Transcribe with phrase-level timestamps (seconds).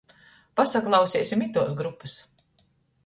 [0.61, 2.17] Pasaklauseisim ituos grupys!